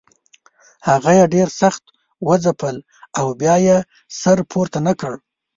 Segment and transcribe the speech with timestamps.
[0.87, 1.83] هغه یې ډېر سخت
[2.27, 2.75] وځپل
[3.19, 3.77] او بیا یې
[4.21, 5.13] سر پورته نه کړ.